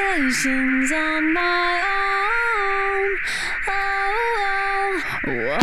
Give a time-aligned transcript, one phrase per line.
[0.00, 3.18] sensations on my own.
[3.68, 5.26] Oh, oh.
[5.26, 5.59] Whoa.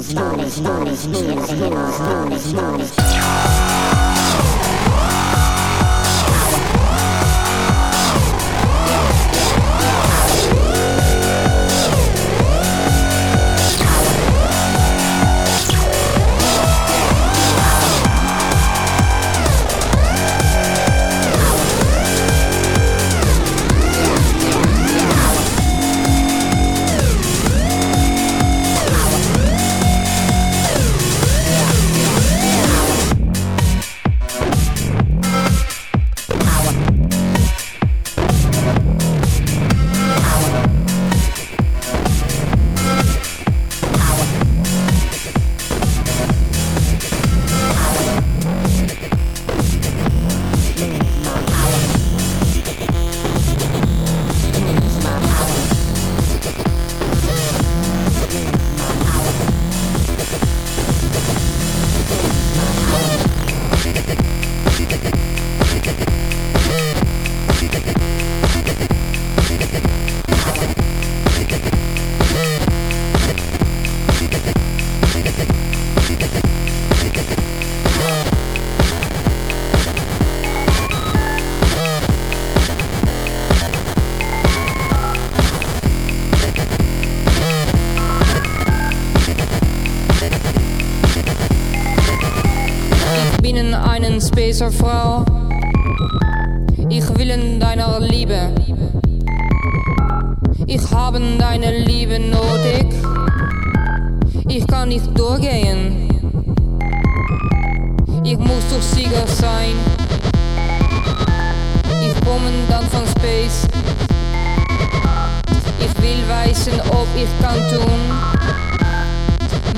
[0.00, 3.69] hills, known as, known as, known as, known.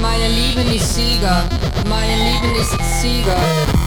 [0.03, 1.45] Meine Liebe ist Sieger.
[1.89, 3.82] Meine Liebe ist Sieger.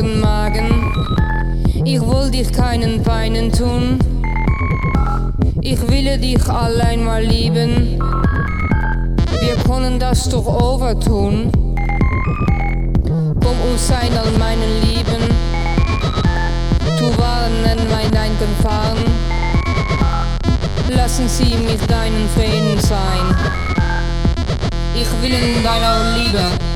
[0.00, 0.92] Sorgen magen.
[1.84, 3.98] Ich will dich keinen Peinen tun.
[5.60, 7.98] Ich will dich allein mal lieben.
[9.40, 11.52] Wir können das doch overtun.
[13.04, 15.22] Komm uns sein an meinen Lieben.
[16.98, 19.04] Du warnen mein Denken fahren.
[20.88, 23.36] Lassen Sie mit deinen Frieden sein.
[24.94, 26.69] Ich will in deiner Liebe.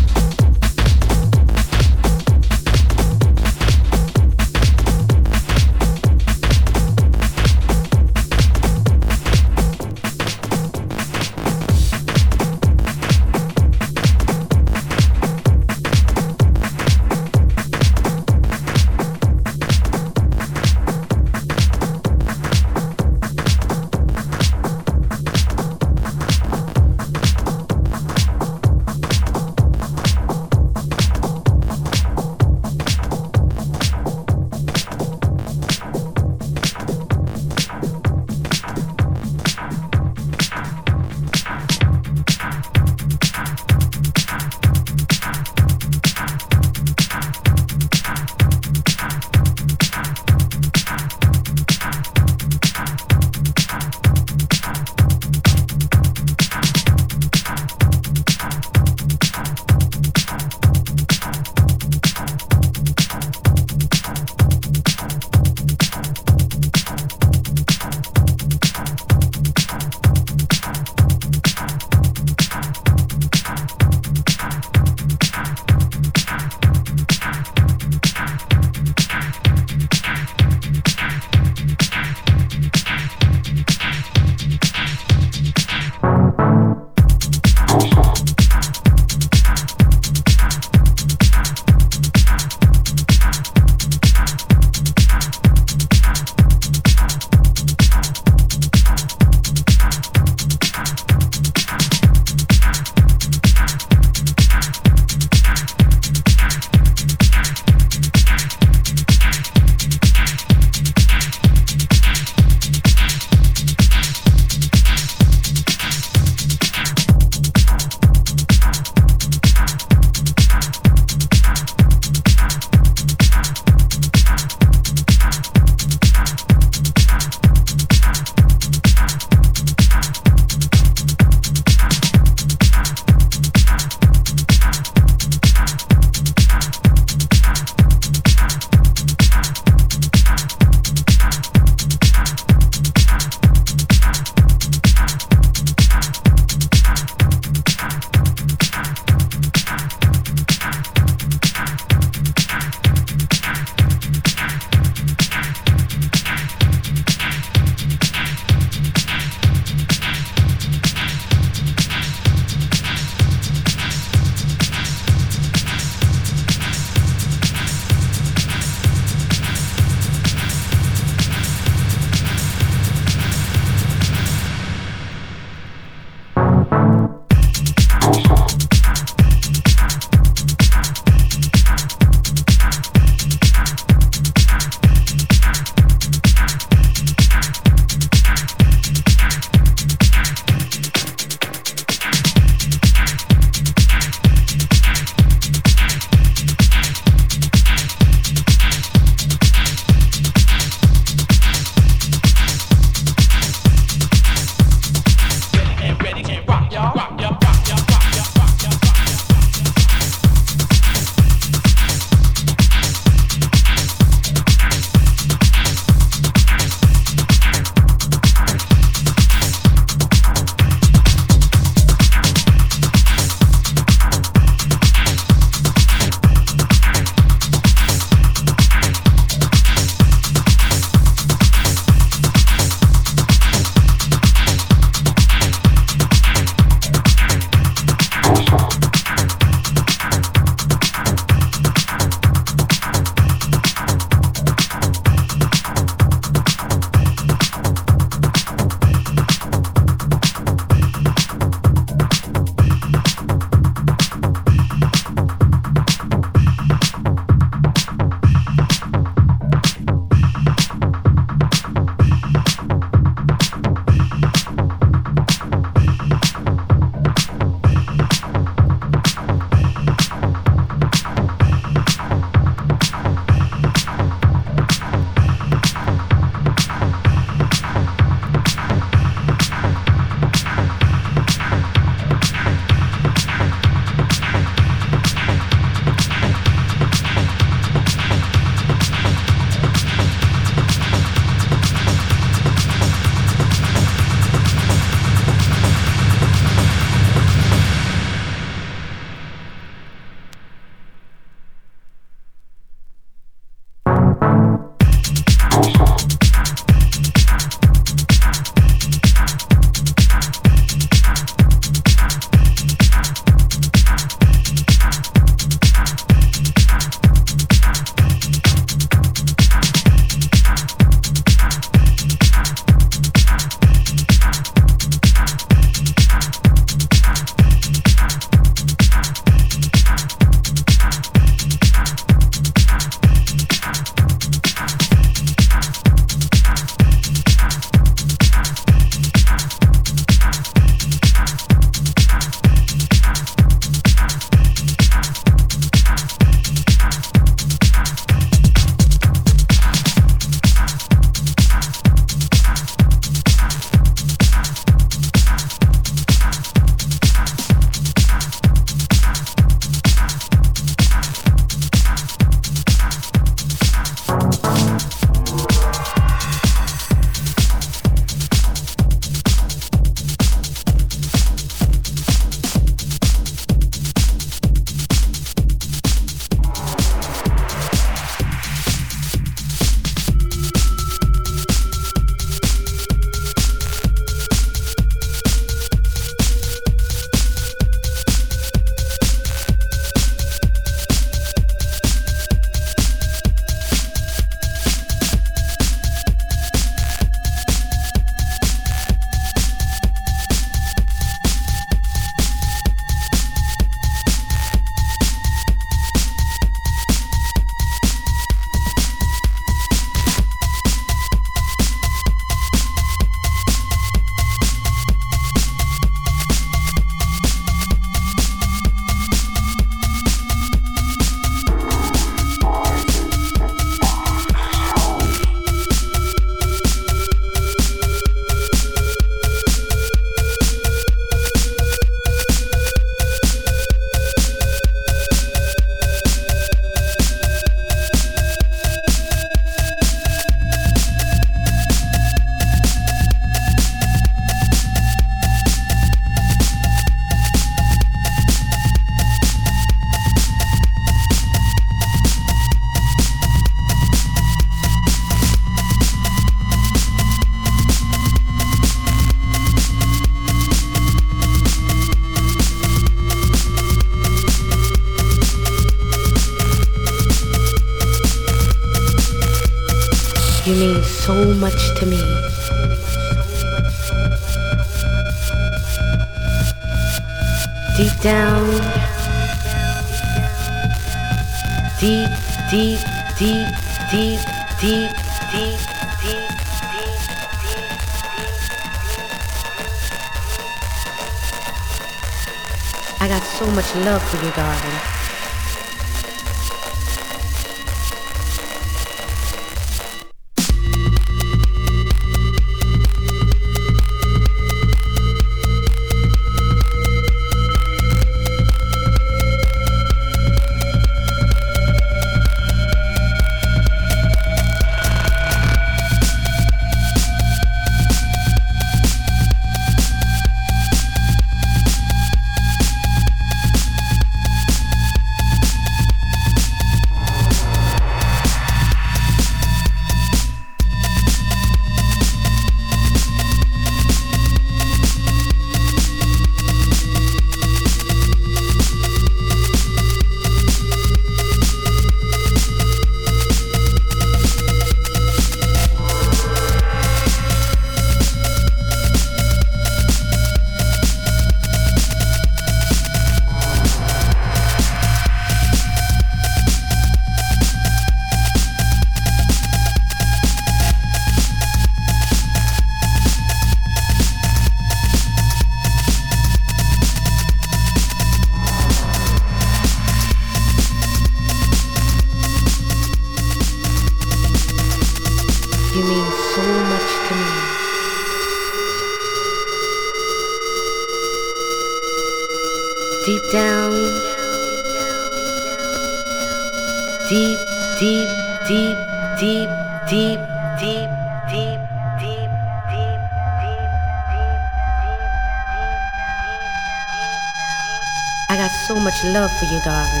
[599.41, 600.00] for you, darling.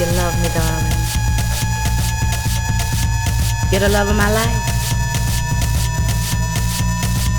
[0.00, 0.92] you love me, darling.
[3.72, 4.62] You're the love of my life.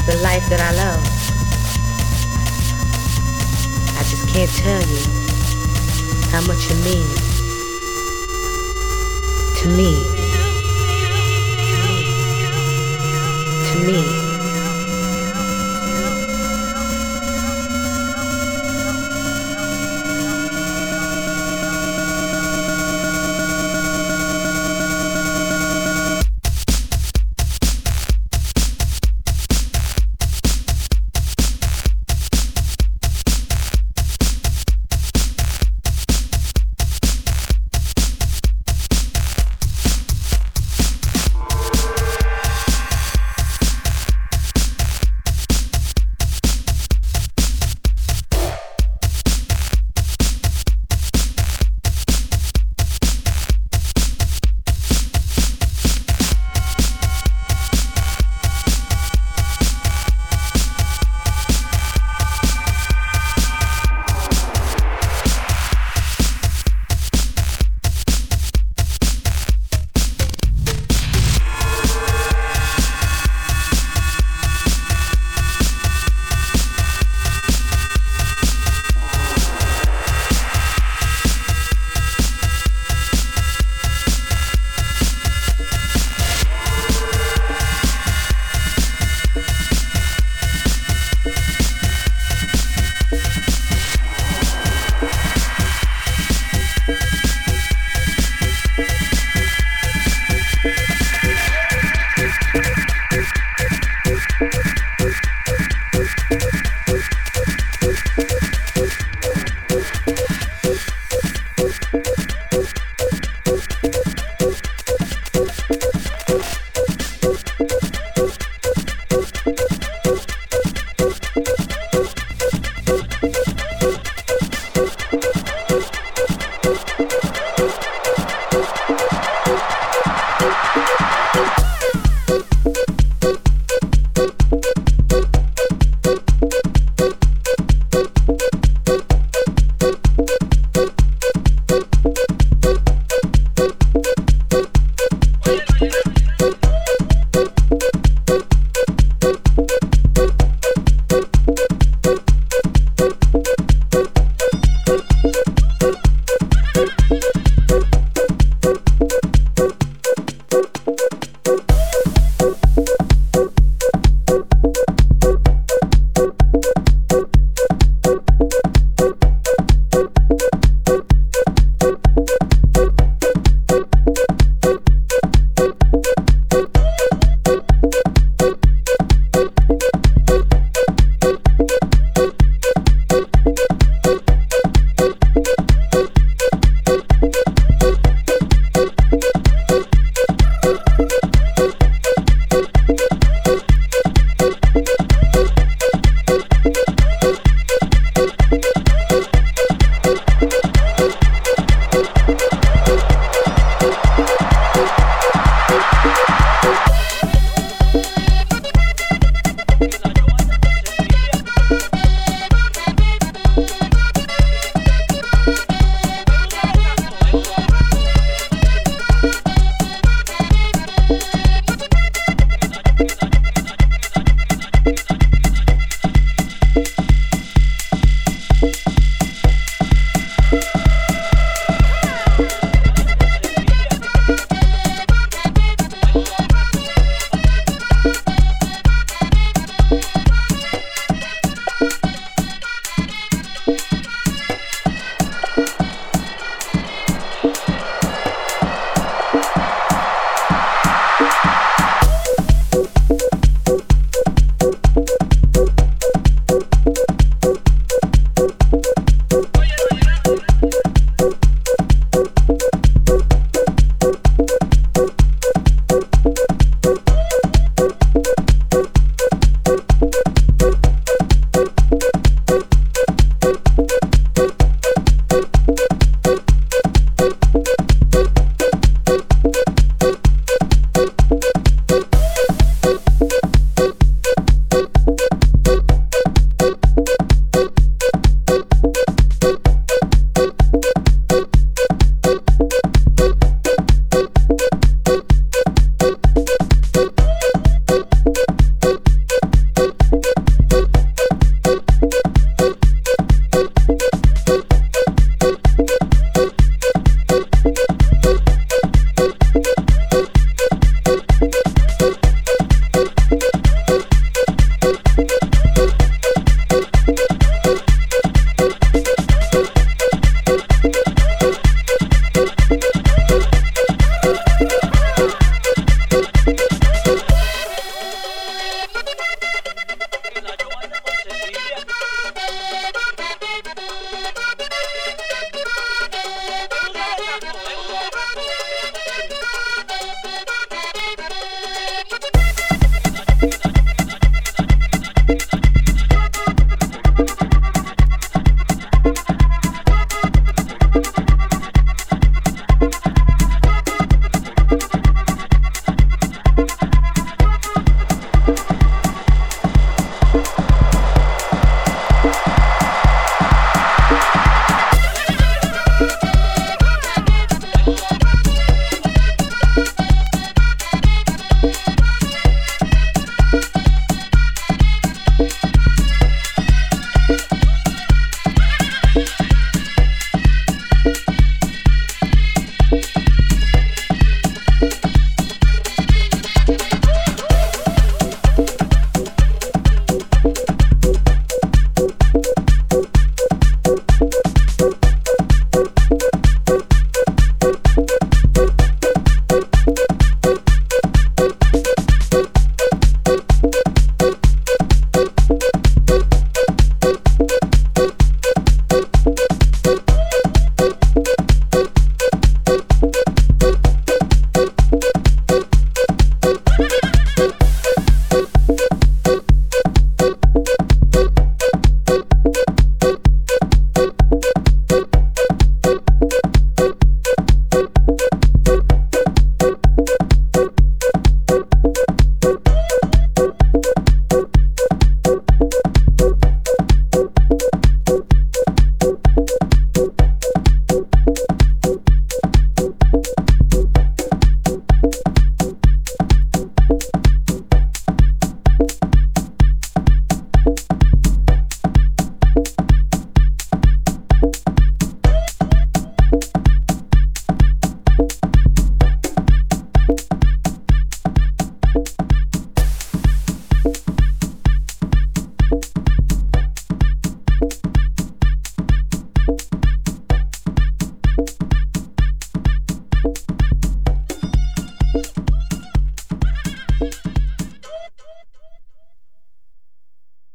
[0.06, 1.02] The life that I love.
[3.98, 5.04] I just can't tell you
[6.32, 7.08] how much you mean
[9.60, 10.04] to me.
[13.68, 14.04] To me.
[14.04, 14.29] To me.